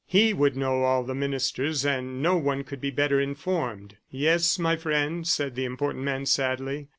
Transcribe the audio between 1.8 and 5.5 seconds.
no one could be better informed. "Yes, my friend,"